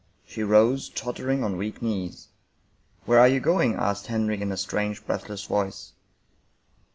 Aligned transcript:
She 0.25 0.41
rose, 0.41 0.89
tottering 0.89 1.43
on 1.43 1.57
weak 1.57 1.79
knees." 1.79 2.29
Where 3.05 3.19
are 3.19 3.27
you 3.27 3.39
going?" 3.39 3.75
asked 3.75 4.07
Henry 4.07 4.41
in 4.41 4.51
a 4.51 4.57
strange, 4.57 5.05
breathless 5.05 5.43
voice. 5.43 5.91